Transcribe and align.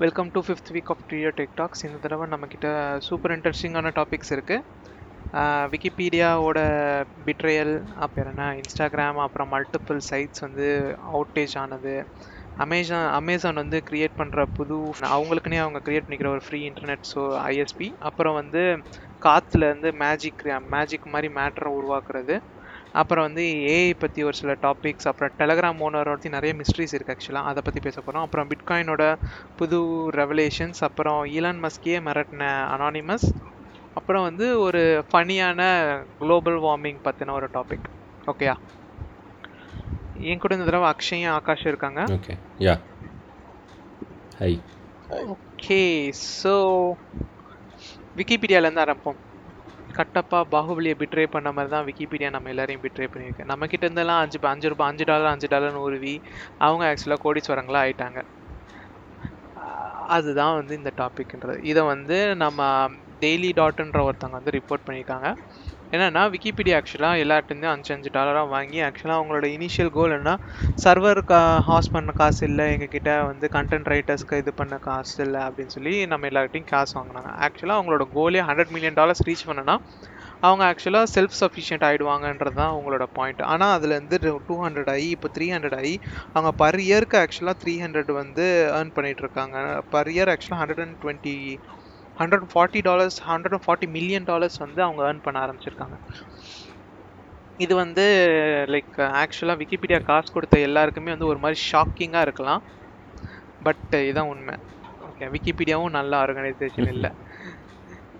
Welcome 0.00 0.28
to 0.30 0.40
fifth 0.40 0.70
week 0.74 0.90
of 0.92 1.02
trio 1.08 1.30
tech 1.38 1.56
talks 1.56 1.82
இந்த 1.86 1.96
தடவை 1.98 2.26
நம்மக்கிட்ட 2.28 2.68
சூப்பர் 3.06 3.32
இன்ட்ரெஸ்டிங்கான 3.34 3.90
டாபிக்ஸ் 3.98 4.32
இருக்குது 4.32 4.64
விக்கிபீடியாவோட 5.72 6.60
பிட்ரையல் 7.26 7.72
அப்புறம் 7.96 8.30
என்ன 8.32 8.46
இன்ஸ்டாகிராம் 8.60 9.18
அப்புறம் 9.24 9.50
மல்டிபிள் 9.52 10.00
சைட்ஸ் 10.08 10.44
வந்து 10.46 10.68
அவுட்டேஜ் 11.10 11.54
ஆனது. 11.56 11.94
அமேசான் 12.56 13.06
அமேசான் 13.18 13.60
வந்து 13.62 13.80
க்ரியேட் 13.90 14.18
பண்ணுற 14.18 14.46
புது 14.56 14.78
அவங்களுக்குனே 15.10 15.60
அவங்க 15.62 15.82
க்ரியேட் 15.86 16.06
பண்ணிக்கிற 16.06 16.30
ஒரு 16.30 16.44
ஃப்ரீ 16.46 16.60
இன்டர்நெட் 16.70 17.06
ஸோ 17.12 17.20
ஐஎஸ்பி 17.46 17.88
அப்புறம் 18.10 18.38
வந்து 18.40 18.62
காற்றுலேருந்து 19.22 19.92
மேஜிக் 20.02 20.44
மேஜிக் 20.74 21.12
மாதிரி 21.14 21.30
மேட்டரை 21.38 21.72
உருவாக்குறது. 21.78 22.36
அப்புறம் 22.92 23.26
வந்து 23.26 23.44
ஏஐ 23.74 23.92
பற்றி 24.02 24.20
ஒரு 24.28 24.36
சில 24.40 24.52
டாபிக்ஸ் 24.64 25.08
அப்புறம் 25.10 25.34
டெலகிராம் 25.40 25.82
ஓனரை 25.86 26.12
பற்றி 26.12 26.30
நிறைய 26.36 26.54
மிஸ்ட்ரிஸ் 26.60 26.94
இருக்குது 26.96 27.14
ஆக்சுவலாக 27.14 27.50
அதை 27.50 27.62
பற்றி 27.66 27.80
பேச 27.80 27.96
போகிறோம் 28.00 28.24
அப்புறம் 28.26 28.50
பிட்காயினோட 28.52 29.04
புது 29.60 29.80
ரெவலேஷன்ஸ் 30.20 30.82
அப்புறம் 30.88 31.20
ஈலான் 31.36 31.62
மஸ்கியே 31.64 32.00
மிரட்டின 32.08 32.48
அனானிமஸ் 32.74 33.28
அப்புறம் 33.94 34.26
வந்து 34.28 34.46
ஒரு 34.60 34.82
ஃபனியான 35.12 35.60
குளோபல் 36.18 36.58
வார்மிங் 36.66 37.00
பற்றின 37.06 37.34
ஒரு 37.38 37.48
டாபிக் 37.56 37.88
ஓகேயா 38.26 38.56
என் 40.30 40.42
கூட 40.42 40.54
இந்த 40.56 40.66
தடவை 40.68 40.88
அக்ஷயும் 40.92 41.34
ஆகாஷும் 41.36 41.70
இருக்காங்க. 41.72 42.00
Okay 42.16 42.34
yeah 42.66 42.74
hi 44.40 44.52
okay 45.34 46.10
so 46.40 46.54
விக்கிபீடியாலேருந்து 48.18 48.82
ஆரம்பிப்போம். 48.84 49.20
கட்டப்பா 49.94 50.38
பாகுபலியை 50.52 50.94
பிட்ரே 51.00 51.24
பண்ண 51.28 51.48
மாதிரி 51.52 51.70
தான் 51.74 51.86
விக்கிபீடியா 51.88 52.30
நம்ம 52.30 52.50
எல்லாரையும் 52.52 52.84
பிட்ரே 52.84 53.06
பண்ணியிருக்கு. 53.12 53.48
நம்ம 53.52 53.66
கிட்ட 53.66 53.84
இருந்தெல்லாம் 53.86 54.22
அஞ்சு 54.22 54.40
அஞ்சு 54.52 54.70
ரூபாய் 54.72 54.90
அஞ்சு 54.90 55.06
டாலர் 55.10 55.32
அஞ்சு 55.32 55.50
டாலர்னு 55.54 55.86
உருவி 55.88 56.14
அவங்க 56.60 56.84
ஆக்சுவலாக 56.90 57.22
கோடீஸ்வரங்களா 57.26 57.82
ஆயிட்டாங்க. 57.84 58.20
அதுதான் 60.16 60.56
வந்து 60.58 60.74
இந்த 60.80 60.90
டாபிக்ன்றது 61.00 61.58
இதை 61.70 61.82
வந்து 61.92 62.16
நம்ம 62.44 62.60
டெய்லி 63.24 63.50
டாட்ன்ற 63.60 64.00
ஒருத்தவங்க 64.08 64.38
வந்து 64.38 64.54
ரிப்போர்ட் 64.58 64.86
பண்ணியிருக்காங்க. 64.86 65.28
என்னென்னா 65.94 66.22
விக்கிபீடியா 66.32 66.74
ஆக்சுவலாக 66.78 67.22
எல்லார்ட்டேருந்தும் 67.22 67.72
அஞ்சு 67.74 67.90
அஞ்சு 67.94 68.10
டாலராக 68.16 68.48
வாங்கி 68.48 68.78
ஆக்சுவலாக 68.88 69.18
அவங்களோட 69.20 69.46
இனிஷியல் 69.56 69.90
கோல் 69.96 70.14
என்ன 70.18 70.32
சர்வர் 70.84 71.20
கா 71.30 71.40
ஹாஸ் 71.68 71.90
பண்ண 71.94 72.12
காசு 72.20 72.42
இல்லை 72.48 72.66
எங்ககிட்ட 72.74 73.12
வந்து 73.30 73.48
கண்டென்ட் 73.56 73.90
ரைட்டர்ஸ்க்கு 73.92 74.40
இது 74.42 74.52
பண்ண 74.60 74.76
காசு 74.86 75.16
இல்லை 75.24 75.40
அப்படின்னு 75.46 75.74
சொல்லி 75.76 75.94
நம்ம 76.12 76.28
எல்லார்ட்டையும் 76.30 76.70
காசு 76.74 76.94
வாங்கினாங்க. 76.98 77.32
ஆக்சுவலாக 77.46 77.78
அவங்களோட 77.80 78.06
கோலே 78.18 78.44
ஹண்ட்ரட் 78.50 78.74
மில்லியன் 78.76 78.98
டாலர்ஸ் 79.00 79.26
ரீச் 79.30 79.48
பண்ணனா 79.50 79.76
அவங்க 80.48 80.64
ஆக்சுவலாக 80.68 81.08
செல்ஃப் 81.14 81.34
சஃபிஷியன்ட் 81.40 81.82
ஆகிடுவாங்கன்றது 81.88 82.56
தான் 82.60 82.72
அவங்களோட 82.74 83.04
பாயிண்ட் 83.16 83.42
ஆனால் 83.52 83.72
அதுலேருந்து 83.76 84.18
டூ 84.46 84.54
ஹண்ட்ரட் 84.62 84.90
ஆகி 84.94 85.08
இப்போ 85.16 85.28
த்ரீ 85.36 85.46
ஹண்ட்ரட் 85.54 85.76
ஆகி 85.80 85.94
அவங்க 86.32 86.52
பர் 86.62 86.80
இயருக்கு 86.86 87.18
ஆக்சுவலாக 87.24 87.60
த்ரீ 87.64 87.74
ஹண்ட்ரட் 87.84 88.12
வந்து 88.20 88.46
ஏர்ன் 88.78 88.94
பண்ணிகிட்ருக்காங்க 88.96 89.28
இருக்காங்க. 89.50 89.82
பர் 89.94 90.10
இயர் 90.14 90.30
ஆக்சுவலாக 90.32 90.60
hundred 90.62 90.82
and 90.84 90.98
twenty 91.02 91.34
hundred 92.20 92.46
forty 92.52 92.80
dollars 92.88 93.18
hundred 93.30 93.54
and 93.56 93.66
forty 93.66 93.88
million 93.96 94.28
dollars 94.30 94.58
வந்து 94.64 94.80
அவங்க 94.86 95.00
ஏர்ன் 95.08 95.24
பண்ண 95.26 95.38
ஆரம்பிச்சிருக்காங்க. 95.44 95.96
இது 97.64 97.74
வந்து 97.84 98.04
லைக் 98.74 98.98
ஆக்சுவலாக 99.22 99.60
விக்கிபீடியா 99.62 99.98
காசு 100.10 100.28
கொடுத்த 100.36 100.58
எல்லாருக்குமே 100.68 101.14
வந்து 101.14 101.30
ஒரு 101.32 101.40
மாதிரி 101.44 101.58
ஷாக்கிங்காக 101.70 102.26
இருக்கலாம். 102.26 102.62
பட் 103.66 103.82
இதுதான் 104.04 104.30
உண்மை. 104.34 104.54
ஓகே 105.08 105.26
விக்கிபீடியாவும் 105.34 105.96
நல்ல 105.98 106.12
ஆர்கனைசேஷன் 106.24 106.92
இல்லை. 106.94 107.10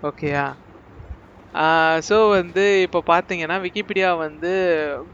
ஓகேயா 0.09 0.47
ஸோ 2.09 2.17
வந்து 2.39 2.65
இப்போ 2.87 3.01
பார்த்தீங்கன்னா 3.12 3.56
விக்கிபீடியா 3.65 4.11
வந்து 4.27 4.51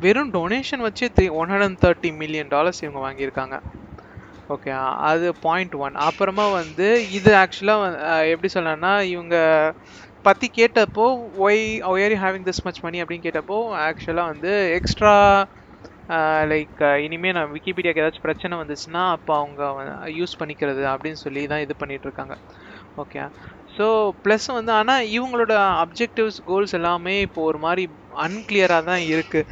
வெறும் 0.05 0.33
டொனேஷன் 0.35 0.85
வச்சு 0.87 1.05
three 1.17 1.27
one 1.41 1.51
hundred 1.53 1.67
and 1.69 1.81
thirty 1.85 2.11
million 2.23 2.51
dollars 2.55 2.83
இவங்க 2.85 3.01
வாங்கியிருக்காங்க. 3.07 3.57
ஓகே 4.49 4.73
அது 5.09 5.27
பாயிண்ட் 5.41 5.75
ஒன் 5.79 5.97
அப்புறமா 6.07 6.45
வந்து 6.53 6.87
இது 7.19 7.31
ஆக்சுவலாக 7.41 7.87
எப்படி 8.33 8.51
சொல்லலாம்னா 8.55 8.93
இவங்க 9.15 9.37
பற்றி 10.25 10.47
கேட்டப்போ 10.59 11.07
why 11.45 11.61
why 11.91 12.05
you 12.05 12.19
having 12.25 12.47
this 12.49 12.65
much 12.65 12.83
money 12.85 13.03
அப்படின்னு 13.03 13.27
கேட்டப்போ 13.27 13.59
ஆக்சுவலாக 13.87 14.33
வந்து 14.33 14.53
எக்ஸ்ட்ரா 14.79 15.15
லைக் 16.51 16.81
இனிமேல் 17.05 17.37
நான் 17.37 17.53
விக்கிபீடியாக்கு 17.55 18.03
ஏதாச்சும் 18.03 18.27
பிரச்சனை 18.27 18.55
வந்துச்சுன்னா 18.61 19.03
அப்போ 19.15 19.33
அவங்க 19.39 19.63
யூஸ் 20.19 20.39
பண்ணிக்கிறது 20.41 20.83
அப்படின்னு 20.93 21.21
சொல்லி 21.25 21.43
தான் 21.47 21.65
இது 21.65 21.75
பண்ணிகிட்ருக்காங்க 21.81 22.35
இருக்காங்க. 22.37 22.37
ஓகே 22.97 23.23
ஸோ 23.77 23.87
ப்ளஸ் 24.25 24.47
வந்து 24.59 24.73
ஆனால் 24.73 25.09
இவங்களோட 25.17 25.55
அப்ஜெக்டிவ்ஸ் 25.83 26.39
கோல்ஸ் 26.47 26.77
எல்லாமே 26.79 27.15
இப்போ 27.27 27.41
ஒரு 27.51 27.59
மாதிரி 27.65 27.85
அன்கிளியராக 28.25 28.89
தான் 28.91 29.03
இருக்குது 29.13 29.49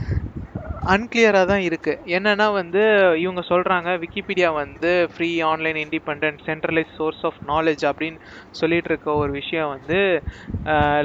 அன்கிளியராக 0.92 1.46
தான் 1.50 1.64
இருக்குது 1.66 2.00
என்னென்னா 2.16 2.46
வந்து 2.58 2.80
இவங்க 3.22 3.42
சொல்கிறாங்க 3.50 3.90
விக்கிபீடியா 4.02 4.48
வந்து 4.62 4.90
free 5.12 5.28
online 5.50 5.78
independent 5.82 6.42
centralise 6.48 6.90
source 6.98 7.22
of 7.28 7.38
knowledge 7.52 7.84
அப்படின்னு 7.90 8.18
சொல்லிட்டு 8.60 8.90
இருக்க 8.92 9.08
ஒரு 9.22 9.32
விஷயம் 9.40 9.70
வந்து 9.74 9.98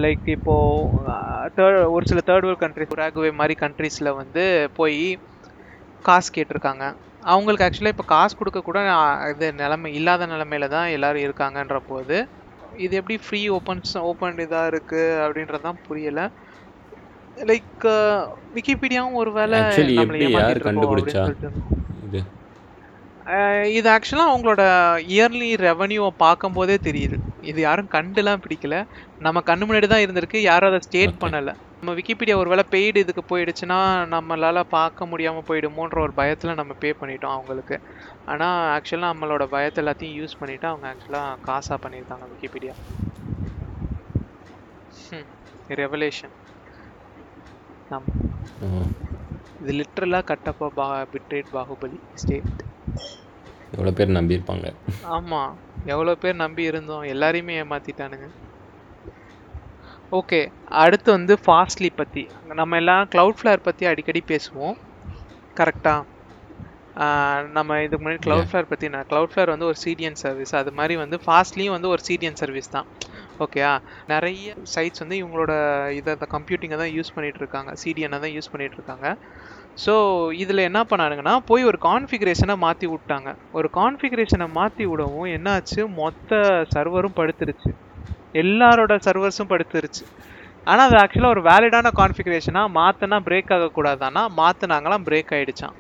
லைக் 0.06 0.26
இப்போது 0.36 1.14
தேர்ட் 1.58 1.80
ஒரு 1.96 2.06
சில 2.12 2.24
தேர்ட் 2.30 2.48
வேர்ல்ட் 2.48 2.64
கண்ட்ரிஸ் 2.66 2.98
ராகுவே 3.02 3.32
மாதிரி 3.42 3.56
கண்ட்ரீஸில் 3.64 4.18
வந்து 4.22 4.44
போய் 4.80 5.00
காசு 6.10 6.30
கேட்டிருக்காங்க. 6.36 6.84
அவங்களுக்கு 7.32 7.66
ஆக்சுவலாக 7.66 7.96
இப்போ 7.96 8.08
காசு 8.16 8.34
கொடுக்க 8.42 8.60
கூட 8.68 8.82
இது 9.32 9.48
நிலமை 9.62 9.90
இல்லாத 10.00 10.28
நிலமையில 10.34 10.70
தான் 10.76 10.92
எல்லோரும் 10.98 11.26
இருக்காங்கன்ற 11.28 11.80
போது 11.92 12.18
இது 12.86 12.94
எப்படி 13.00 13.16
ஃப்ரீ 13.26 13.42
ஓப்பன்ஸ் 13.56 13.94
ஓப்பன் 14.10 14.40
இதாக 14.46 14.70
இருக்குது 14.74 15.18
அப்படின்றது 15.24 15.66
தான் 15.68 15.82
புரியலை. 15.88 16.26
லைக் 17.48 17.86
விக்கிபீடியாவும் 18.56 19.18
ஒரு 19.22 19.32
வேலை 19.38 19.58
யார் 20.36 20.66
கண்டுபிடிச்சா? 20.68 21.24
இது. 22.08 22.22
இது 23.78 23.88
ஆக்சுவலாக 23.94 24.32
அவங்களோட 24.32 24.64
இயர்லி 25.16 25.50
ரெவன்யூவை 25.66 26.12
பார்க்கும்போதே 26.24 26.78
தெரியுது. 26.88 27.18
இது 27.50 27.60
யாரும் 27.66 27.92
கண்டுலாம் 27.96 28.44
பிடிக்கல. 28.46 28.78
நம்ம 29.26 29.44
கண்ணு 29.50 29.66
முன்னாடி 29.68 29.88
தான் 29.92 30.04
இருந்திருக்கு. 30.06 30.40
யாரும் 30.50 30.70
அதை 30.72 30.80
ஸ்டேட் 30.88 31.20
பண்ணலை. 31.24 31.54
நம்ம 31.80 31.94
விக்கிபீடியா 31.98 32.36
ஒரு 32.42 32.50
வேளை 32.54 32.66
பெய்டு 32.74 33.04
இதுக்கு 33.04 33.24
போயிடுச்சுன்னா 33.30 33.78
நம்மளால் 34.14 34.62
பார்க்க 34.78 35.06
முடியாமல் 35.12 35.48
போயிடுமோன்ற 35.50 36.00
ஒரு 36.06 36.14
பயத்தில் 36.20 36.60
நம்ம 36.62 36.74
பே 36.82 36.90
பண்ணிட்டோம் 37.02 37.36
அவங்களுக்கு. 37.36 37.78
ஆனால் 38.34 38.58
ஆக்சுவலாக 38.76 39.12
நம்மளோட 39.14 39.46
பயத்தை 39.56 39.80
எல்லாத்தையும் 39.84 40.18
யூஸ் 40.20 40.40
பண்ணிவிட்டு 40.42 40.70
அவங்க 40.72 40.88
ஆக்சுவலாக 40.94 41.38
காசாக 41.48 41.80
பண்ணியிருக்காங்க 41.86 42.28
விக்கிபீடியா 42.34 42.76
ரெவலேஷன் 45.84 46.36
இது 49.62 49.72
லிட்ரலாக 49.80 50.28
கட்டப்பா 50.32 50.68
பா 50.78 50.86
பிட்ரேட் 51.14 51.50
பாகுபலி 51.56 52.00
ஸ்டேட் 52.22 52.62
எவ்வளோ 53.76 53.92
பேர் 53.98 54.18
நம்பியிருப்பாங்க. 54.18 54.68
ஆமாம் 55.16 55.52
எவ்வளோ 55.94 56.14
பேர் 56.24 56.42
நம்பி 56.44 56.64
இருந்தோம். 56.72 57.06
எல்லாரையுமே 57.14 57.56
ஏமாற்றிட்டானுங்க 57.64 58.28
ஓகே 60.18 60.40
அடுத்து 60.84 61.10
வந்து 61.18 61.34
ஃபாஸ்ட்லி 61.46 61.90
பற்றி 62.00 62.24
நம்ம 62.60 62.78
எல்லாம் 62.82 63.10
க்ளவுட் 63.14 63.40
ஃப்ளேர் 63.40 63.66
பற்றி 63.68 63.84
அடிக்கடி 63.92 64.22
பேசுவோம். 64.32 64.78
கரெக்டாக 65.58 66.06
நம்ம 67.58 67.78
இதுக்கு 67.86 68.04
முன்னாடி 68.04 68.22
க்ளவுட் 68.26 68.50
ஃப்ளேர் 68.50 68.70
பற்றி 68.72 68.88
நான் 68.94 69.08
க்ளவுட் 69.12 69.32
ஃப்ளேர் 69.34 69.54
வந்து 69.54 69.68
ஒரு 69.72 69.78
சீடியன் 69.84 70.18
சர்வீஸ் 70.24 70.54
அது 70.62 70.72
மாதிரி 70.80 70.96
வந்து 71.04 71.18
ஃபாஸ்ட்லியும் 71.26 71.76
வந்து 71.76 71.92
ஒரு 71.96 72.02
சீடியன் 72.08 72.40
சர்வீஸ் 72.42 72.74
தான். 72.76 72.88
ஓகேயா 73.46 73.72
நிறைய 74.12 74.56
சைட்ஸ் 74.74 75.04
வந்து 75.04 75.18
இவங்களோட 75.22 75.54
இதை 76.00 76.28
கம்ப்யூட்டிங்கை 76.36 76.78
தான் 76.84 76.94
யூஸ் 76.98 77.14
பண்ணிகிட்டு 77.16 77.42
இருக்காங்க 77.44 77.72
சிடிஎனை 77.84 78.20
தான் 78.26 78.36
யூஸ் 78.38 78.52
பண்ணிகிட்டு 78.54 78.80
இருக்காங்க 78.80 79.08
ஸோ 79.84 79.94
இதில் 80.44 80.68
என்ன 80.70 80.80
பண்ணானுங்கன்னா 80.92 81.34
போய் 81.50 81.68
ஒரு 81.70 81.78
கான்ஃபிகரேஷனை 81.90 82.56
மாற்றி 82.64 82.88
விட்டாங்க. 82.94 83.30
ஒரு 83.58 83.68
கான்ஃபிகரேஷனை 83.78 84.48
மாற்றி 84.58 84.86
விடவும் 84.92 85.30
என்னாச்சு? 85.36 85.82
மொத்த 86.00 86.40
சர்வரும் 86.74 87.16
படுத்துருச்சு. 87.20 87.72
எல்லாரோட 88.42 88.94
சர்வர்ஸும் 89.08 89.52
படுத்துருச்சு. 89.54 90.04
ஆனால் 90.70 90.86
அது 90.88 90.98
ஆக்சுவலாக 91.04 91.36
ஒரு 91.36 91.44
வேலிடான 91.50 91.92
கான்ஃபிகரேஷனாக 92.02 92.74
மாற்றினா 92.80 93.20
பிரேக் 93.28 93.54
ஆகக்கூடாதானா 93.58 94.24
மாற்றினாங்களாம் 94.42 95.06
பிரேக் 95.10 95.34
ஆகிடுச்சான் 95.38 95.78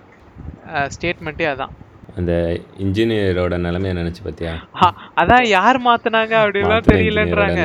ஸ்டேட்மெண்ட்டே 0.95 1.47
அதான். 1.53 1.73
அந்த 2.17 2.33
இன்ஜினியரோட 2.83 3.57
நிலைமைய 3.65 3.93
நினைச்சு 3.99 4.21
பார்த்தியா? 4.25 4.53
அதான் 5.21 5.45
யார் 5.57 5.79
மாத்தினாங்க 5.87 6.33
அப்படின்லாம் 6.43 6.89
தெரியலன்றாங்க. 6.91 7.63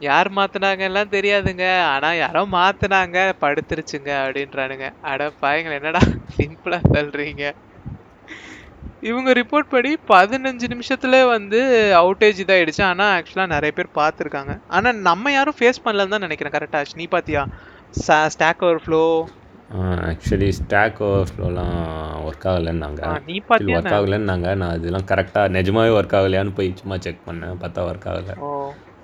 யார் 0.00 0.28
மாத்தினாங்க 0.38 0.82
எல்லாம் 0.88 1.12
தெரியாதுங்க. 1.14 1.66
ஆனா 1.92 2.08
யாரோ 2.22 2.42
மாத்தினாங்க 2.56 3.18
படுத்துருச்சுங்க 3.42 4.10
அப்படின்றானுங்க. 4.24 4.88
அட 5.12 5.28
பாயங்கள 5.42 5.78
என்னடா 5.80 6.02
சிம்பிளா 6.38 6.80
சொல்றீங்க. 6.96 7.44
இவங்க 9.10 9.30
ரிப்போர்ட் 9.38 9.72
படி 9.74 9.90
பதினஞ்சு 10.12 10.66
நிமிஷத்துல 10.72 11.16
வந்து 11.32 11.60
அவுட்டேஜ் 12.00 12.42
இதாயிடுச்சு. 12.44 12.82
ஆனா 12.90 13.06
ஆக்சுவலா 13.16 13.46
நிறைய 13.54 13.72
பேர் 13.78 13.96
பார்த்துருக்காங்க. 14.00 14.54
ஆனா 14.76 14.92
நம்ம 15.08 15.32
யாரும் 15.32 15.58
ஃபேஸ் 15.58 15.84
பண்ணலன்னு 15.84 16.14
தான் 16.14 16.26
நினைக்கிறேன். 16.26 16.54
கரெக்டா 16.56 16.82
நீ 17.00 17.06
பாத்தியா 17.16 17.44
Stack 18.36 18.64
over 18.66 18.82
flow 18.84 19.02
actually 19.74 20.48
Stack 20.48 20.98
ஓவர்ஃப்ளோலாம் 21.02 21.78
ஒர்க் 22.26 22.44
ஆகலைன்னாங்க. 22.50 23.22
நீ 23.26 23.36
பாத்தியா 23.48 23.78
ஒர்க் 23.78 23.94
ஆகலைன்னாங்க. 23.96 24.54
நான் 24.56 24.76
இதெல்லாம் 24.78 25.08
கரெக்டாக 25.10 25.46
நிஜமாவே 25.56 25.90
ஒர்க் 25.98 26.16
ஆகலையான்னு 26.18 26.54
போய் 26.54 26.70
சும்மா 26.80 26.96
செக் 26.98 27.24
பண்ணேன். 27.26 27.56
பார்த்தா 27.62 27.86
ஒர்க் 27.90 28.06
ஆகலை. 28.12 28.34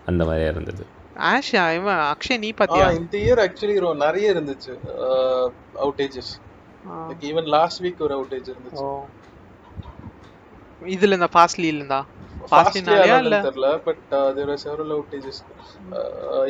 அந்த 0.06 0.24
மாதிரியா 0.24 0.50
இருந்தது. 0.50 0.86
ஆஷ் 1.30 1.52
இவன் 1.74 2.00
அக்ஷய் 2.12 2.38
நீ 2.38 2.52
பாத்தியா 2.60 2.86
இந்த 3.00 3.18
இயர் 3.18 3.42
ஆக்சுவலி 3.46 3.94
நிறைய 4.04 4.34
இருந்துச்சு. 4.34 4.74
அவுட்டேஜஸ். 5.84 6.32
ஈவன் 7.30 7.48
லாஸ்ட் 7.56 7.84
வீக் 7.84 8.04
ஒரு 8.06 8.14
அவுட்டேஜ் 8.18 8.48
இருந்துச்சு. 8.52 8.86
இதுல 10.94 11.12
இந்த 11.12 11.28
ஃபாஸ்ட்லி 11.34 11.68
இருந்தா? 11.72 12.06
ஃபாஸ்ட்லினாலயா 12.50 13.18
இல்ல? 13.24 13.36
தெரியல 13.42 13.68
but 13.84 14.08
there 14.08 14.50
are 14.54 14.62
several 14.64 14.94
outages 14.96 15.42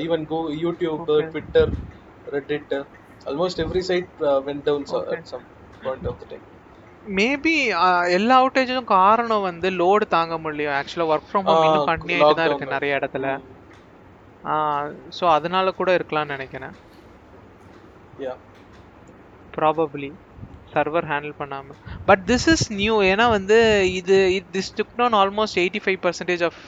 even 0.04 0.26
go 0.26 0.38
YouTube 0.64 1.30
Twitter 1.30 1.72
Reddit 2.32 2.74
almost 3.26 3.62
every 3.64 3.82
site 3.88 4.10
okay 4.94 5.16
at 5.16 5.28
some 5.32 5.44
point 5.80 6.08
of 6.10 6.20
the 6.22 6.28
time 6.32 6.46
maybe 7.06 7.52
எல்லா 8.16 8.34
அவுட்டேஜும் 8.40 8.88
காரணம் 8.92 9.46
வந்து 9.46 9.68
லோடு 9.78 10.04
தாங்க 10.14 10.34
முடியல 10.44 10.76
ஆக்சுவலா 10.78 11.08
ஒர்க் 11.12 11.28
ஃப்ரம் 11.28 11.48
ஹோம் 11.48 11.64
இன்னும் 11.68 11.88
கண்டினியூ 11.90 12.32
தான் 12.32 12.48
இருக்கு 12.48 12.72
நிறைய 12.74 12.98
இடத்துல. 12.98 13.26
ஸோ 15.16 15.24
அதனால 15.36 15.66
கூட 15.80 15.90
இருக்கலாம்னு 15.98 16.34
நினைக்கிறேன். 16.36 16.74
யா 18.18 18.34
ப்ராபப்ளி 19.54 20.10
சர்வர் 20.72 21.06
ஹேண்டில் 21.10 21.34
பண்ணாம. 21.40 21.74
பட் 22.08 22.22
திஸ் 22.30 22.46
இஸ் 22.52 22.66
நியூ 22.78 22.94
ஏன்னா 23.10 23.26
வந்து 23.34 23.58
இது 23.98 24.16
this 24.54 24.74
took 24.78 24.94
down 24.94 25.16
almost 25.20 25.60
eighty 25.62 25.82
five 25.84 26.00
percentage 26.06 26.44
of 26.48 26.60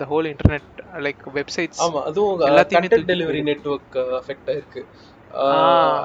the 0.00 0.06
whole 0.12 0.28
internet 0.32 0.68
like 1.06 1.22
websites 1.38 1.84
ஆமா 1.84 2.00
அதுவும் 2.08 2.42
எல்லாத்தையுமே 2.48 2.90
கண்டென்ட் 2.90 3.08
தூக்கி 3.10 3.12
டெலிவரி 3.12 3.42
நெட்வொர்க் 3.48 3.96
அஃபெக்ட் 4.20 4.50
ஆயிருக்கு. 4.52 4.82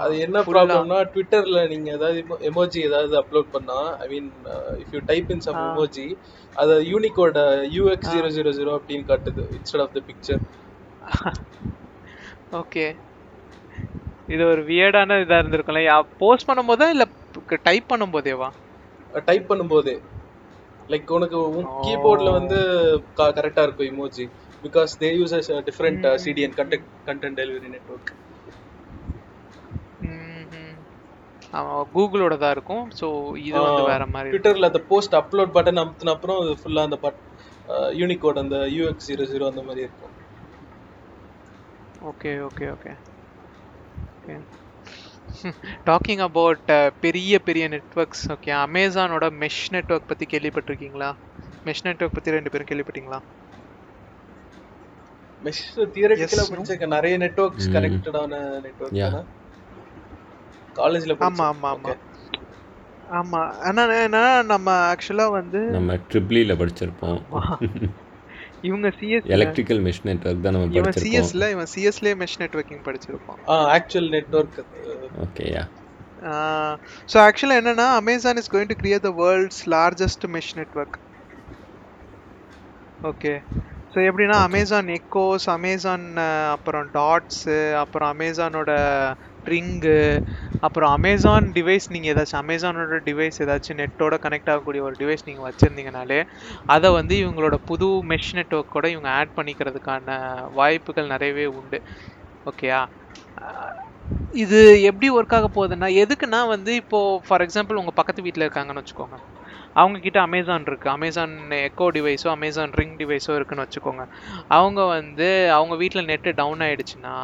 அது 0.04 0.14
என்ன 0.26 0.38
ப்ராப்ளம்னா 0.48 0.98
ட்விட்டர்ல 1.12 1.60
நீங்க 1.68 1.90
ஏதாவது 1.92 2.20
எமோஜி 2.50 2.80
ஏதாவது 2.88 3.14
அப்லோட் 3.22 3.50
பண்ணா 3.52 3.78
I 4.00 4.08
mean 4.10 4.30
if 4.82 4.94
you 4.96 5.02
type 5.12 5.30
in 5.36 5.46
some 5.48 5.62
emoji 5.68 6.08
அது 6.56 6.74
Unicode 6.90 7.40
UX 7.76 8.12
zero 8.16 8.30
zero 8.38 8.52
zero 8.60 8.74
அப்படின்னு 8.80 9.06
காட்டுது 9.12 9.44
instead 9.58 9.84
of 9.86 9.96
the 9.96 10.02
picture 10.10 10.42
okay 12.62 12.86
இது 14.30 14.44
ஒரு 14.52 14.62
வியர்டான 14.68 15.18
இதா 15.24 15.38
இருந்திருக்கும்ல. 15.42 15.82
போஸ்ட் 16.22 16.48
பண்ணும்போதா 16.50 16.88
இல்ல 16.94 17.06
டைப் 17.66 17.90
பண்ணும்போதேவா? 17.92 18.50
டைப் 19.28 19.50
பண்ணும்போதே. 19.50 19.96
லைக் 20.90 21.12
உனக்கு 21.18 21.38
கீபோர்ட்ல 21.86 22.30
வந்து 22.38 22.58
கரெக்டா 23.38 23.64
இருக்கும் 23.66 23.90
emoji 23.92 24.26
because 24.64 24.92
they 25.02 25.10
use 25.18 25.36
different 25.70 26.06
CDN 26.26 26.56
content 26.60 26.88
content 27.08 27.40
delivery 27.42 27.70
network 27.76 28.12
கூகுளோட 31.96 32.34
தான் 32.44 32.54
இருக்கும். 32.56 32.84
ஸோ 33.00 33.08
இது 33.48 33.58
வந்து 33.66 33.84
வேற 33.92 34.04
மாதிரி 34.14 34.32
ட்விட்டர்ல 34.34 34.70
அந்த 34.72 34.82
போஸ்ட் 34.92 35.16
அப்லோட் 35.22 35.56
பட்டன் 35.58 35.82
அமுத்தின 35.84 36.14
அப்புறம் 36.16 36.40
அது 36.44 36.54
ஃபுல்லா 36.62 36.84
அந்த 36.88 37.00
பட் 37.06 37.20
யூனிகோட் 38.02 38.42
அந்த 38.44 38.58
யூஎக்ஸ் 38.78 39.10
ஜீரோ 39.12 39.26
ஜீரோ 39.32 39.48
அந்த 39.52 39.64
மாதிரி 39.68 39.86
இருக்கும். 39.88 40.14
Okay 42.12 42.32
okay 42.48 42.68
okay 42.76 42.94
okay 44.18 44.36
talking 45.90 46.24
about 46.28 46.72
பெரிய 47.04 47.34
பெரிய 47.48 47.66
நெட்வொர்க்ஸ் 47.74 48.26
ஓகே 48.36 48.52
அமேசானோட 48.66 49.26
மெஷ் 49.44 49.62
நெட்வொர்க் 49.76 50.10
பற்றி 50.12 50.26
கேள்விப்பட்டிருக்கீங்களா? 50.34 51.10
மெஷ் 51.66 51.84
நெட்வொர்க் 51.88 52.16
பற்றி 52.18 52.36
ரெண்டு 52.38 52.52
பேரும் 52.54 52.70
கேள்விப்பட்டீங்களா? 52.72 53.20
மெஷ் 55.42 55.62
தியரட்டிக்கலா 55.96 56.46
படிச்சிருக்கேன் 56.50 56.96
நிறைய 56.98 57.16
நெட்வொர்க்ஸ் 57.26 57.70
கனெக்டடான 57.76 58.42
நெட்வொர்க் 58.66 59.00
காலேஜ்ல 60.76 61.16
ஆமாம் 61.28 61.64
ஓகே 61.70 61.94
ஆமாம் 61.94 62.00
ஆமாம் 63.18 63.50
ஆனால் 63.68 63.94
என்ன 64.06 64.20
நம்ம 64.52 64.68
ஆக்சுவலாக 64.92 65.36
வந்து 65.40 65.62
நம்ம 65.76 65.96
ட்ரிப்ளியில் 66.12 66.60
படிச்சிருப்போம். 66.62 67.20
இவங்க 68.68 68.88
சிஎஸ் 69.00 69.30
எலக்ட்ரிக்கல் 69.36 69.82
மெஷ் 69.86 70.04
நெட்வொர்க் 70.08 70.46
தான் 70.46 70.56
நம்ம 70.56 70.70
இவன் 70.80 70.98
சிஎஸ்ல 71.02 71.50
இவன் 71.54 71.72
சிஎஸ்லேயே 71.74 72.16
மெஷ் 72.22 72.40
நெட்வொர்க்கிங் 72.44 72.86
படிச்சிருப்பான். 72.88 73.42
ஆ 73.52 73.58
ஆக்சுவல் 73.76 74.10
நெட்வொர்க் 74.16 74.60
ஓகேயா 75.26 75.64
ஸோ 77.10 77.18
ஆக்சுவலாக 77.28 77.62
என்னன்னா 77.62 77.88
Amazon 78.02 78.40
is 78.42 78.52
going 78.54 78.72
to 78.72 78.78
create 78.82 79.08
the 79.08 79.14
world's 79.22 79.64
largest 79.76 80.26
mesh 80.36 80.54
network 80.60 80.98
okay 83.04 83.34
so 83.94 84.00
எப்படின்னா 84.08 84.38
அமேசான் 84.48 84.90
எக்கோஸ் 84.98 85.46
அமேசான் 85.56 86.06
அப்புறம் 86.56 86.88
டாட்ஸு 86.94 87.58
அப்புறம் 87.84 88.12
அமேசானோட 88.14 88.72
ரிங்கு 89.46 89.98
அப்புறம் 90.64 90.92
அமேசான் 90.92 91.48
டிவைஸ் 91.56 91.88
நீங்கள் 91.94 92.12
ஏதாச்சும் 92.14 92.42
அமேசானோட 92.42 92.98
டிவைஸ் 93.08 93.42
ஏதாச்சும் 93.44 93.80
நெட்டோட 93.82 94.16
கனெக்ட் 94.26 94.52
ஆகக்கூடிய 94.54 94.82
ஒரு 94.88 94.96
டிவைஸ் 95.00 95.28
நீங்கள் 95.30 95.48
வச்சுருந்தீங்கனாலே 95.48 96.20
அதை 96.70 96.90
வந்து 97.00 97.16
இவங்களோட 97.24 97.58
புது 97.72 97.90
மெஷ் 98.12 98.32
நெட்ஒர்க்கோட 98.40 98.88
இவங்க 98.94 99.10
ஆட் 99.20 99.36
பண்ணிக்கிறதுக்கான 99.38 100.18
வாய்ப்புகள் 100.60 101.14
நிறையவே 101.14 101.48
உண்டு. 101.60 101.80
ஓகேயா 102.46 102.82
இது 104.34 104.60
எப்படி 104.90 105.08
ஒர்க் 105.16 105.36
ஆக 105.38 105.48
போகுதுன்னா 105.56 105.88
எதுக்குன்னா 106.04 106.40
வந்து 106.54 106.72
இப்போது 106.82 107.22
ஃபார் 107.28 107.44
எக்ஸாம்பிள் 107.46 107.80
உங்கள் 107.82 107.98
பக்கத்து 108.00 108.26
வீட்டில் 108.26 108.46
இருக்காங்கன்னு 108.46 108.82
வச்சுக்கோங்க. 108.82 109.18
அவங்க 109.74 110.00
கிட்ட 110.00 110.20
அமேசான் 110.22 110.66
இருக்கு 110.66 110.90
அமேசான் 110.90 111.34
எக்கோ 111.58 111.86
டிவைஸோ 111.96 112.28
அமேசான் 112.28 112.72
ரிங் 112.72 112.96
டிவைஸோ 112.98 113.36
இருக்குன்னு 113.36 113.66
வச்சுக்கோங்க. 113.66 114.04
அவங்க 114.48 114.86
வந்து 114.86 115.52
அவங்க 115.52 115.76
வீட்டில் 115.76 116.06
நெட்டு 116.06 116.34
டவுன் 116.36 116.60
ஆயிடுச்சுன்னா 116.60 117.16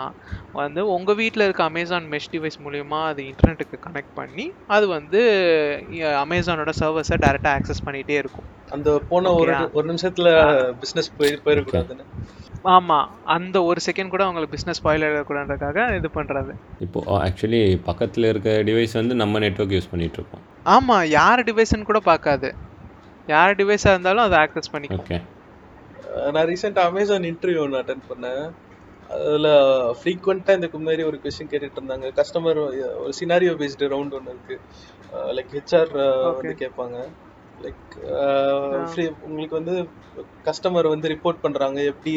வந்து 0.52 0.88
உங்கள் 0.88 1.16
வீட்டில் 1.16 1.44
இருக்க 1.44 1.64
அமேசான் 1.64 2.08
மெஷ் 2.12 2.32
டிவைஸ் 2.32 2.58
மூலியமா 2.66 3.06
அது 3.06 3.24
இன்டர்நெட்டுக்கு 3.24 3.80
கனெக்ட் 3.88 4.16
பண்ணி 4.16 4.52
அது 4.68 4.88
வந்து 4.88 5.22
அமேசானோட 6.24 6.74
சர்வர்ஸை 6.80 7.18
டேரெக்டாக 7.26 7.58
ஆக்சஸ் 7.58 7.86
பண்ணிகிட்டே 7.86 8.18
இருக்கும். 8.24 8.48
அந்த 8.70 9.02
போன 9.10 9.34
ஒரு 9.34 9.54
ஒரு 9.74 9.94
நிமிஷத்துல 9.94 10.30
பிசினஸ் 10.80 11.16
போய் 11.18 11.42
போயிடக்கூடாதுன்னு? 11.46 12.06
ஆமாம் 12.76 13.10
அந்த 13.36 13.58
ஒரு 13.70 13.80
செகண்ட் 13.88 14.14
கூட 14.14 14.24
அவங்களுக்கு 14.26 14.54
பிஸ்னஸ் 14.56 14.80
ஸ்பாயில் 14.80 15.06
ஆகக்கூடாதுக்காக 15.08 15.86
இது 15.98 16.10
பண்ணுறது 16.18 16.54
இப்போ 16.86 17.00
ஆக்சுவலி 17.26 17.62
பக்கத்தில் 17.90 18.30
இருக்க 18.32 18.52
டிவைஸ் 18.70 18.94
வந்து 19.00 19.16
நம்ம 19.22 19.40
நெட்வொர்க் 19.44 19.76
யூஸ் 19.76 19.92
பண்ணிட்டு 19.92 20.20
இருக்கோம் 20.20 20.44
ஆமாம் 20.76 21.06
யார் 21.18 21.46
டிவைஸ்ன்னு 21.50 21.90
கூட 21.90 22.00
பார்க்காது. 22.12 22.50
யார் 23.34 23.58
டிவைஸாக 23.60 23.94
இருந்தாலும் 23.94 24.26
அதை 24.26 24.38
ஆக்சஸ் 24.44 24.72
பண்ணிக்கும். 24.74 25.04
ஓகே 25.04 25.20
நான் 26.36 26.48
ரீசெண்டாக 26.50 26.90
அமேசான் 26.92 27.28
இன்டர்வியூ 27.30 27.62
ஒன்று 27.66 27.80
அட்டன் 27.82 28.08
பண்ணேன். 28.10 28.46
அதில் 29.16 29.50
ஃப்ரீக்வெண்ட்டாக 30.00 30.60
இதுக்கு 30.60 30.78
முன்னாடி 30.80 31.04
ஒரு 31.10 31.18
கொஸ்டின் 31.24 31.52
கேட்டுட்டு 31.52 31.80
இருந்தாங்க. 31.80 32.08
கஸ்டமர் 32.20 32.60
ஒரு 33.04 33.14
சினாரியோ 33.20 33.54
பேஸ்டு 33.62 33.92
ரவுண்ட் 33.94 34.18
ஒன்று 34.18 34.34
இருக்குது 34.36 35.34
லைக் 35.38 35.54
ஹெச்ஆர் 35.58 35.94
வந்து 36.28 36.56
கேட்பாங்க. 36.64 36.98
லைக் 37.66 37.96
ஃப்ரீ 38.90 39.06
உங்களுக்கு 39.28 39.60
வந்து 39.60 39.76
கஸ்டமர் 40.48 40.94
வந்து 40.94 41.12
ரிப்போர்ட் 41.14 41.44
பண்ணுறாங்க 41.46 41.80
எப்படி 41.92 42.14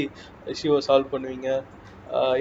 இஷ்யூவை 0.54 0.80
சால்வ் 0.88 1.12
பண்ணுவீங்க? 1.14 1.50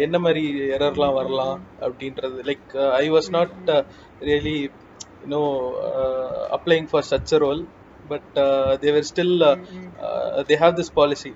என்ன 0.06 0.16
மாதிரி 0.26 0.44
எரர்லாம் 0.76 1.18
வரலாம் 1.20 1.58
அப்படின்றது. 1.88 2.38
Like 2.50 2.70
I 3.02 3.06
was 3.16 3.30
not 3.38 3.72
really 4.30 4.58
you know 5.24 5.44
applying 6.58 6.88
for 6.92 7.10
such 7.12 7.36
role 7.44 7.62
but 8.12 8.38
they were 8.84 9.08
still 9.10 9.34
they 10.50 10.56
have 10.62 10.78
this 10.80 10.94
policy 11.00 11.32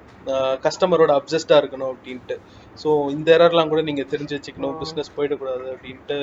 கஸ்டமரோட 0.65 1.12
அப்சஸ்டாக 1.20 1.62
இருக்கணும் 1.62 1.91
அப்படின்ட்டு. 1.93 2.36
ஸோ 2.82 2.89
இந்த 3.15 3.29
எரர்லாம் 3.38 3.72
கூட 3.74 3.82
நீங்கள் 3.89 4.10
தெரிஞ்சு 4.13 4.38
வச்சுக்கணும் 4.38 4.77
பிஸ்னஸ் 4.84 5.15
போயிடக்கூடாது 5.17 5.65
அப்படின்ட்டு 5.74 6.17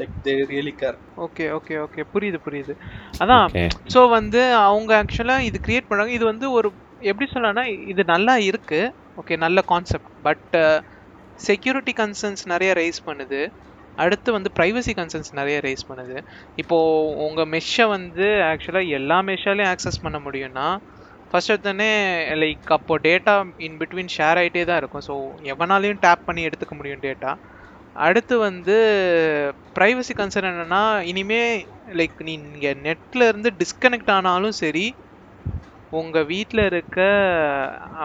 like 0.00 0.14
they 0.26 0.34
really 0.52 0.74
care 0.82 0.98
okay 1.26 1.44
okay 1.58 1.74
okay 1.84 2.02
புரியுது 2.14 2.38
புரியுது. 2.46 2.74
அதான் 3.22 3.46
ஸோ 3.94 4.02
வந்து 4.18 4.42
அவங்க 4.68 4.92
ஆக்சுவலாக 5.02 5.46
இது 5.48 5.58
கிரியேட் 5.66 5.88
பண்ணாங்க 5.90 6.14
இது 6.18 6.24
வந்து 6.32 6.48
ஒரு 6.58 6.70
எப்படி 7.10 7.26
சொல்லலாம்னா 7.32 7.64
இது 7.92 8.02
நல்லா 8.14 8.34
இருக்கு. 8.50 8.80
ஓகே 9.20 9.36
நல்ல 9.44 9.60
கான்செப்ட் 9.72 10.12
பட் 10.26 10.56
செக்யூரிட்டி 11.40 11.92
கன்சர்ன்ஸ் 12.02 12.44
நிறைய 12.52 12.70
ரைஸ் 12.80 13.00
பண்ணுது. 13.08 13.40
அடுத்து 14.04 14.28
வந்து 14.36 14.50
ப்ரைவசி 14.56 14.92
கன்சர்ன்ஸ் 14.98 15.32
நிறைய 15.38 15.56
ரைஸ் 15.66 15.88
பண்ணுது. 15.90 16.16
இப்போது 16.62 17.14
உங்கள் 17.26 17.50
மெஷ்ஷை 17.54 17.86
வந்து 17.96 18.26
ஆக்சுவலாக 18.50 18.94
எல்லா 18.98 19.18
மெஷ்ஷாலையும் 19.30 19.70
ஆக்சஸ் 19.74 20.02
பண்ண 20.04 20.18
முடியும்னா 20.26 20.66
ஃபர்ஸ்ட் 21.30 21.52
எடுத்தோடனே 21.52 21.90
லைக் 22.42 22.68
அப்போ 22.76 22.94
டேட்டா 23.06 23.32
இன் 23.66 23.78
பிட்வீன் 23.80 24.12
ஷேர் 24.16 24.38
ஆகிட்டே 24.42 24.62
தான் 24.68 24.80
இருக்கும். 24.82 25.04
ஸோ 25.08 25.14
எவனாலையும் 25.54 26.02
டேப் 26.06 26.26
பண்ணி 26.28 26.42
எடுத்துக்க 26.48 26.74
முடியும் 26.78 27.02
டேட்டா 27.06 27.32
அடுத்து 28.06 28.34
வந்து 28.46 28.74
ப்ரைவசி 29.76 30.14
கன்சர்ன் 30.18 30.48
என்னென்னா 30.50 30.80
இனிமே 31.10 31.42
லைக் 31.98 32.18
நீங்கள் 32.28 32.80
நெட்டில் 32.86 33.28
இருந்து 33.28 33.50
டிஸ்கனெக்ட் 33.60 34.12
ஆனாலும் 34.16 34.56
சரி 34.62 34.86
உங்கள் 35.98 36.28
வீட்டில் 36.32 36.62
இருக்க 36.70 36.98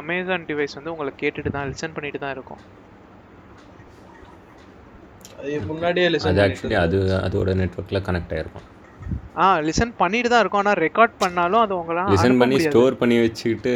அமேசான் 0.01 0.47
டிவைஸ் 0.49 0.77
வந்து 0.77 0.93
உங்களை 0.93 1.11
கேட்டுட்டு 1.21 1.53
தான் 1.55 1.69
லிசன் 1.71 1.95
பண்ணிட்டு 1.95 2.21
தான் 2.23 2.33
இருக்கும். 2.35 2.61
அது 5.39 5.55
முன்னாடியே 5.71 6.07
லிசன் 6.13 6.31
அது 6.31 6.39
பண்ணிட்டு 6.39 6.53
ஆக்சுவலி 6.53 6.77
அது 6.83 6.97
அதோட 7.25 7.55
நெட்வொர்க்கில் 7.61 8.05
கனெக்ட் 8.07 8.33
ஆகிருக்கும் 8.35 8.67
ஆ 9.43 9.45
லிசன் 9.67 9.93
பண்ணிட்டு 10.01 10.29
தான் 10.31 10.41
இருக்கும். 10.43 10.61
ஆனால் 10.63 10.79
ரெக்கார்ட் 10.85 11.15
பண்ணாலும் 11.23 11.63
அது 11.65 11.73
உங்களால் 11.81 12.11
லிசன் 12.13 12.39
பண்ணி 12.41 12.59
ஸ்டோர் 12.67 12.99
பண்ணி 13.01 13.17
வச்சுக்கிட்டு 13.23 13.73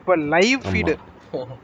இப்போ 0.00 0.16
லைவ் 0.34 0.60
ஃபீடு 0.68 0.94
ஆமாம் 1.40 1.60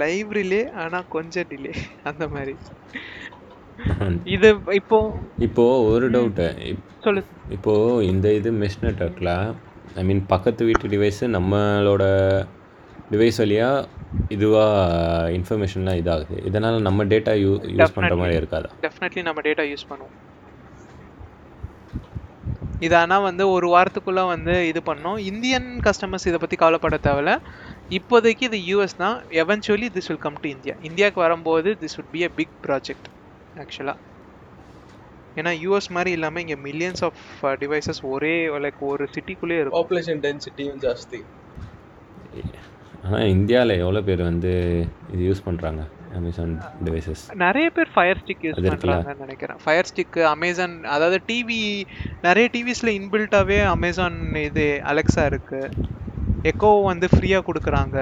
லைவ் 0.00 0.32
ரிலே 0.38 0.62
ஆனால் 0.82 1.08
கொஞ்சம் 1.08 1.48
டிலே 1.50 1.72
அந்த 2.10 2.24
மாதிரி. 2.34 2.54
இது 4.34 4.48
இப்போ 4.78 4.98
இப்போது 5.46 5.84
ஒரு 5.92 6.06
ம், 6.08 6.12
டவுட்டு 6.14 6.46
சொல்லு. 7.06 7.22
இப்போது 7.56 8.04
இந்த 8.06 8.26
இது 8.38 8.50
மெஷ் 8.60 8.82
நெட்வொர்க்கில் 8.84 9.32
ஐ 9.96 10.04
மீன் 10.04 10.22
பக்கத்து 10.26 10.68
வீட்டு 10.68 10.92
டிவைஸு 10.94 11.24
நம்மளோட 11.36 12.04
டிவைஸ் 13.10 13.40
வழியாக 13.42 13.88
இதுவாக 14.30 14.74
இன்ஃபர்மேஷன்லாம் 15.38 15.98
இதாகுது. 16.02 16.36
இதனால் 16.48 16.86
நம்ம 16.88 17.04
டேட்டா 17.12 17.32
யூ 17.42 17.50
யூஸ் 17.72 17.96
பண்ணுற 17.96 18.12
டெஃபினெட்லி 18.12 18.20
மாதிரி 18.22 18.38
இருக்காதா? 18.40 18.70
டெஃபினெட்லி 18.84 19.24
நம்ம 19.28 19.42
டேட்டா 19.48 19.64
யூஸ் 19.72 19.88
பண்ணுவோம். 19.90 20.14
இது 22.80 22.94
ஆனால் 23.00 23.26
வந்து 23.28 23.44
ஒரு 23.56 23.66
வாரத்துக்குள்ள 23.74 24.22
வந்து 24.26 24.54
இது 24.70 24.80
பண்ணோம். 24.88 25.18
இந்தியன் 25.30 25.68
கஸ்டமர்ஸ் 25.86 26.26
இதை 26.30 26.38
பற்றி 26.38 26.56
கவலைப்பட 26.56 26.96
தேவையில்ல. 27.06 27.34
இப்போதைக்கு 27.90 28.44
இது 28.48 28.58
யூஎஸ் 28.70 29.00
தான் 29.02 29.16
eventually 29.42 29.88
this 29.96 30.08
will 30.10 30.24
come 30.26 30.38
to 30.42 30.48
India 30.54 30.74
இந்தியாவுக்கு 30.88 31.20
வரும்போது 31.26 31.70
this 31.82 31.96
would 31.98 32.10
be 32.14 32.20
a 32.26 32.30
big 32.38 32.54
project 32.66 33.08
ஆக்சுவலாக 33.62 33.98
ஏன்னா 35.36 35.52
யூஎஸ் 35.64 35.88
மாதிரி 35.96 36.10
இல்லாமல் 36.16 36.42
இங்கே 36.44 36.56
மில்லியன்ஸ் 36.66 37.02
ஆஃப் 37.08 37.22
டிவைசஸ் 37.62 38.00
ஒரே 38.12 38.34
லைக் 38.64 38.82
ஒரு 38.90 39.04
சிட்டிக்குள்ளே 39.14 39.56
இருக்கும். 39.60 39.78
பாப்புலேஷன் 39.80 40.20
டென்சிட்டியும் 40.26 40.78
ஜாஸ்தி. 40.86 41.20
ஆனால் 43.06 43.26
இந்தியாவில் 43.36 43.80
எவ்வளோ 43.82 44.02
பேர் 44.08 44.22
வந்து 44.30 44.52
இது 45.14 45.22
யூஸ் 45.30 45.46
பண்ணுறாங்க 45.48 45.82
அமேசான் 46.18 46.52
டிவைசஸ் 46.86 47.22
நிறைய 47.44 47.68
பேர் 47.76 47.90
ஃபயர் 47.94 48.20
ஸ்டிக் 48.22 48.44
யூஸ். 48.46 48.60
பண்ணுறாங்கன்னு 48.68 49.24
நினைக்கிறேன். 49.26 49.58
ஃபயர் 49.64 49.88
ஸ்டிக் 49.90 50.18
அமேசான் 50.34 50.76
அதாவது 50.94 51.18
டிவி 51.30 51.60
நிறைய 52.28 52.48
டிவிஸில் 52.56 52.96
இன்பில்ட்டாகவே 52.98 53.58
அமேசான் 53.74 54.18
இது 54.48 54.66
அலெக்ஸா 54.92 55.24
இருக்கு. 55.32 55.60
எக்கோ 56.44 56.70
வந்து 56.82 57.06
ஃப்ரீயாக 57.06 57.46
கொடுக்குறாங்க 57.46 57.98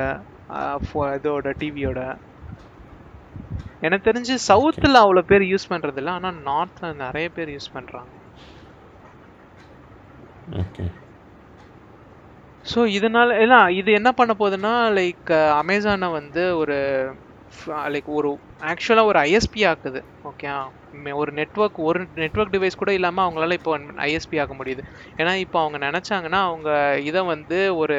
இதோட 1.15 1.51
டிவியோட 1.59 2.01
எனக்கு 3.81 4.07
தெரிஞ்சு 4.11 4.35
சவுத்தில் 4.49 5.03
அவ்வளோ 5.03 5.23
பேர் 5.23 5.45
யூஸ் 5.45 5.71
பண்ணுறது 5.71 5.97
இல்லை 5.97 6.13
ஆனால் 6.13 6.41
நார்த்தில் 6.47 7.01
நிறைய 7.01 7.29
பேர் 7.29 7.55
யூஸ் 7.55 7.73
பண்ணுறாங்க 7.75 8.11
ஸோ 12.65 12.81
இதனால 12.89 13.39
இல்லை 13.41 13.61
இது 13.75 13.91
என்ன 13.93 14.11
பண்ண 14.13 14.33
போகுதுன்னா 14.39 14.75
லைக் 14.93 15.31
அமேசானை 15.61 16.09
வந்து 16.11 16.43
ஒரு 16.57 16.77
லைக் 17.87 18.11
ஒரு 18.11 18.31
ஆக்சுவலாக 18.65 19.11
ஒரு 19.11 19.19
ஐஎஸ்பி 19.21 19.63
ஆக்குது 19.67 20.01
ஓகே 20.25 20.49
ஒரு 21.21 21.31
நெட்வொர்க் 21.33 21.79
ஒரு 21.83 22.01
நெட்வொர்க் 22.23 22.55
டிவைஸ் 22.55 22.81
கூட 22.81 22.91
இல்லாமல் 22.95 23.25
அவங்களால 23.27 23.57
இப்போ 23.59 23.73
ஐஎஸ்பி 24.07 24.41
ஆக்க 24.43 24.55
முடியுது. 24.55 24.83
ஏன்னா 25.19 25.33
இப்போ 25.45 25.59
அவங்க 25.63 25.79
நினச்சாங்கன்னா 25.87 26.41
அவங்க 26.51 26.71
இதை 27.11 27.23
வந்து 27.33 27.59
ஒரு 27.83 27.97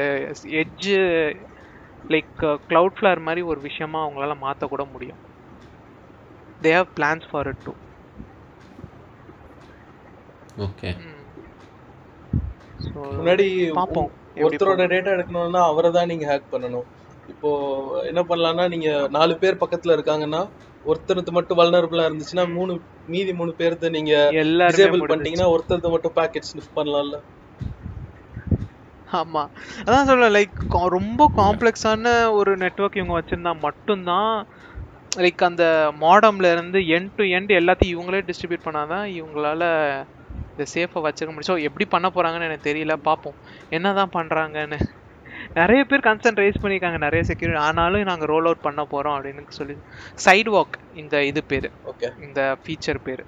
எட்ஜு 0.62 0.98
லைக் 2.10 2.32
க்ளவுட் 2.70 2.98
ஃப்ளவர் 2.98 3.26
மாதிரி 3.28 3.44
ஒரு 3.52 3.60
விஷயமா 3.70 4.02
அவங்களால 4.06 4.36
மாற்ற 4.46 4.68
கூட 4.74 4.84
முடியும். 4.94 5.22
They 6.62 6.72
have 6.78 6.90
plans 6.98 7.28
for 7.32 7.50
it 7.52 7.64
too 7.66 7.74
okay 10.58 10.92
முன்னாடி 13.18 13.46
பார்ப்போம். 13.78 14.10
ஒருத்தரோட 14.46 14.84
டேட்டா 14.94 15.12
எடுக்கணும்னா 15.16 15.62
அவரை 15.72 15.90
தான் 15.92 16.10
நீங்க 16.12 16.26
ஹேக் 16.32 16.52
பண்ணணும். 16.54 16.88
இப்போ 17.30 17.50
என்ன 18.10 18.22
பண்ணலாம்னா 18.24 18.66
நீங்க 18.70 18.88
நாலு 19.10 19.34
பேர் 19.38 19.62
பக்கத்துல 19.62 19.96
இருக்காங்கன்னா 19.96 20.42
ஒருத்தருக்கு 20.86 21.32
மட்டும் 21.32 21.60
வல்னரபிளா 21.60 22.08
இருந்துச்சுன்னா 22.08 22.46
மூணு 22.54 22.74
மீதி 23.08 23.34
மூணு 23.34 23.52
பேர்த்த 23.58 23.94
நீங்க 23.98 24.14
எல்லாருமே 24.44 24.90
டிசேபிள். 24.90 25.02
பண்ணிட்டீங்கன்னா 25.04 25.52
ஒருத்தருக்கு 25.54 25.94
மட்டும் 25.96 26.16
பேக்கெட் 26.18 26.50
ஸ்னிஃப் 26.50 26.76
பண்ணலாம்ல? 26.80 27.18
ஆமா. 29.08 29.42
அதான் 29.84 30.10
சொல்ல 30.10 30.28
லைக் 30.36 30.60
ரொம்ப 30.96 31.24
காம்ப்ளெக்ஸான 31.36 32.06
ஒரு 32.38 32.52
நெட்வொர்க் 32.64 33.00
இவங்க 33.00 33.16
வச்சிருந்தா 33.18 33.54
மட்டும்தான் 33.66 34.32
லைக் 35.16 35.42
அந்த 35.48 35.64
மாடம்ல 36.02 36.52
இருந்து 36.54 36.80
எண்ட் 36.96 37.14
டு 37.14 37.26
எண்ட் 37.38 37.52
எல்லாத்தையும் 37.60 37.94
இவங்களே 37.96 38.22
டிஸ்ட்ரிபியூட் 38.30 38.68
பண்ணாதான் 38.68 39.06
இவங்களால 39.18 39.64
இதை 40.58 40.66
சேஃபாக 40.74 41.04
வச்சுக்க 41.06 41.30
முடியும். 41.30 41.52
ஸோ 41.52 41.66
எப்படி 41.68 41.86
பண்ண 41.88 42.08
போறாங்கன்னு 42.16 42.50
எனக்கு 42.50 42.68
தெரியல 42.70 42.96
பார்ப்போம். 43.08 43.38
என்னதான் 43.72 44.16
பண்றாங்கன்னு. 44.18 44.80
நிறைய 45.54 45.84
பேர் 45.84 46.00
கன்சர்ன் 46.00 46.38
ரைஸ் 46.38 46.62
பண்ணியிருக்காங்க 46.62 46.98
நிறைய 46.98 47.24
செக்யூரிட்டி 47.24 47.66
ஆனாலும் 47.66 48.02
நாங்கள் 48.02 48.28
ரோல் 48.28 48.44
அவுட் 48.44 48.62
பண்ண 48.62 48.88
போறோம் 48.92 49.16
அப்படின்னு 49.16 49.50
சொல்லி. 49.50 49.78
சைடு 50.26 50.54
வாக் 50.54 50.96
இந்த 50.96 51.24
இது 51.24 51.44
பேர். 51.44 51.72
ஓகே 51.86 52.24
இந்த 52.24 52.58
ஃபீச்சர் 52.64 53.04
பேர். 53.04 53.26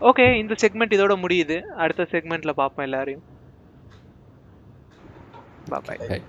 ஓகே 0.00 0.34
இந்த 0.34 0.54
செக்மெண்ட் 0.62 0.98
இதோட 0.98 1.16
முடியுது. 1.26 1.60
அடுத்த 1.60 2.06
செக்மெண்ட்ல 2.10 2.50
பார்ப்போம் 2.50 2.84
எல்லாரையும். 2.84 3.22
பாய் 5.68 5.98
Bye. 5.98 6.22